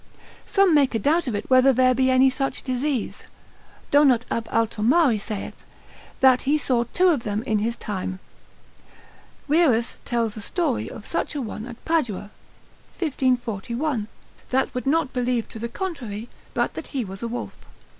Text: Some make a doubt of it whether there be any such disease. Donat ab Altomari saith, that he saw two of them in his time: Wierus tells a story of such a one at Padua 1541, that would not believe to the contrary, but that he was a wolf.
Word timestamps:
Some 0.47 0.73
make 0.73 0.95
a 0.95 0.97
doubt 0.97 1.27
of 1.27 1.35
it 1.35 1.47
whether 1.47 1.71
there 1.71 1.93
be 1.93 2.09
any 2.09 2.31
such 2.31 2.63
disease. 2.63 3.23
Donat 3.91 4.25
ab 4.31 4.47
Altomari 4.47 5.19
saith, 5.19 5.63
that 6.21 6.41
he 6.41 6.57
saw 6.57 6.85
two 6.85 7.09
of 7.09 7.21
them 7.21 7.43
in 7.43 7.59
his 7.59 7.77
time: 7.77 8.17
Wierus 9.47 9.97
tells 10.03 10.35
a 10.35 10.41
story 10.41 10.89
of 10.89 11.05
such 11.05 11.35
a 11.35 11.41
one 11.43 11.67
at 11.67 11.85
Padua 11.85 12.31
1541, 12.97 14.07
that 14.49 14.73
would 14.73 14.87
not 14.87 15.13
believe 15.13 15.47
to 15.49 15.59
the 15.59 15.69
contrary, 15.69 16.27
but 16.55 16.73
that 16.73 16.87
he 16.97 17.05
was 17.05 17.21
a 17.21 17.27
wolf. 17.27 17.53